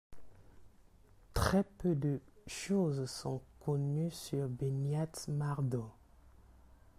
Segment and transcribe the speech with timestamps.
[1.35, 5.91] Très peu de choses sont connues sur Beñat Mardo.